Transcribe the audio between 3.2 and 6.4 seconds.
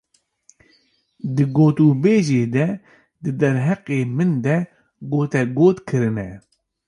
di derheqê min de gotegot kirine.